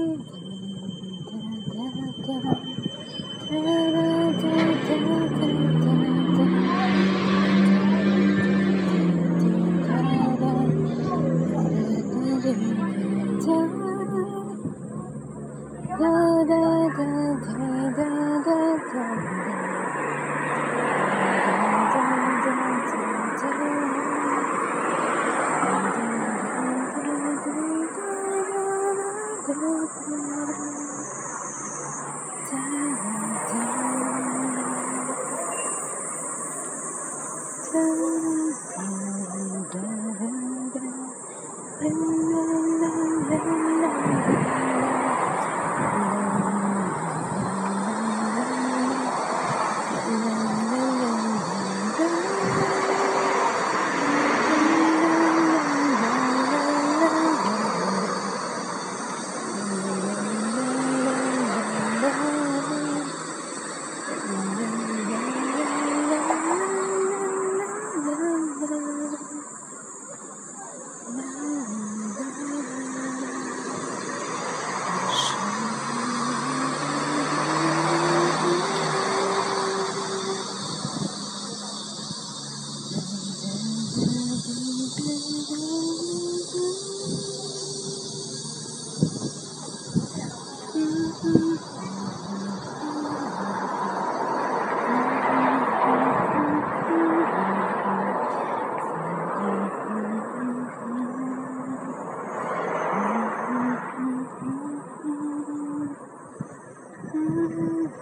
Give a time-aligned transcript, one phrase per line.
[0.00, 0.06] た
[3.54, 3.79] だいま。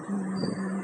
[0.06, 0.77] 嗯